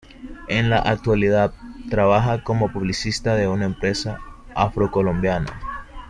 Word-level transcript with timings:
En 0.47 0.71
la 0.71 0.79
actualidad, 0.79 1.53
trabaja 1.91 2.43
como 2.43 2.73
publicista 2.73 3.35
de 3.35 3.47
una 3.47 3.65
empresa 3.65 4.17
afrocolombiana. 4.55 5.59